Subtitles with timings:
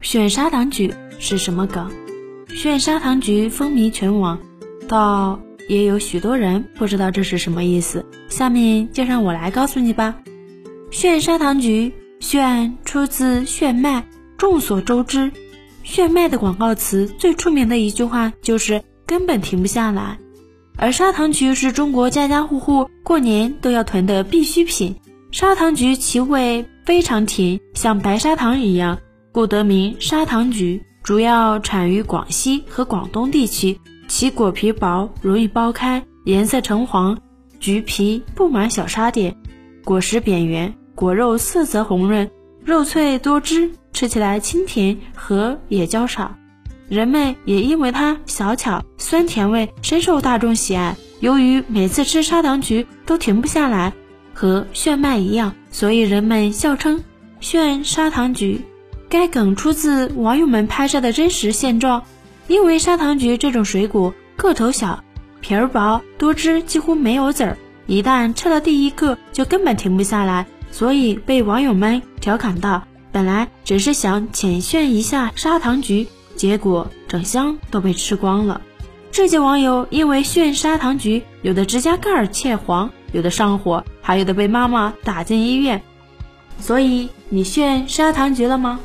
[0.00, 1.90] 炫砂糖橘是什么梗？
[2.48, 4.40] 炫砂糖橘风靡全网，
[4.88, 5.38] 倒
[5.68, 8.06] 也有许多人不知道这是什么意思。
[8.30, 10.16] 下面就让我来告诉你吧。
[10.90, 14.06] 炫砂糖橘，炫出自炫迈，
[14.38, 15.32] 众所周知，
[15.82, 20.18] 炫迈的广告词最出名的一句话就是根本停不下来。
[20.78, 24.96] 而砂糖橘是中国家家户户过年都要囤的必需品。
[25.30, 28.98] 砂糖橘其味非常甜，像白砂糖一样。
[29.32, 33.78] 故得名砂糖橘，主要产于广西和广东地区。
[34.08, 37.16] 其果皮薄，容易剥开，颜色橙黄，
[37.60, 39.36] 橘皮布满小沙点，
[39.84, 42.28] 果实扁圆，果肉色泽红润，
[42.64, 46.34] 肉脆多汁，吃起来清甜，核也较少。
[46.88, 50.96] 人们也因为它小巧酸甜味深受大众喜爱。
[51.20, 53.92] 由于每次吃砂糖橘都停不下来，
[54.34, 57.00] 和炫迈一样，所以人们笑称
[57.38, 58.60] 炫砂糖橘。
[59.10, 62.04] 该梗出自网友们拍摄的真实现状，
[62.46, 65.02] 因为砂糖橘这种水果个头小，
[65.40, 78.60] 皮儿薄，多汁，几乎没有籽儿，一旦吃了第一个就根本停不下来，所以被网友们调侃道：“本来只是想浅炫一下砂糖橘，结果整箱都被吃光了。”
[79.10, 85.82] 这些网友因为炫砂糖橘，有的指甲盖儿切黄，有的上火，还有的被妈妈打进医院。
[86.60, 88.78] 所以你炫砂糖橘了吗？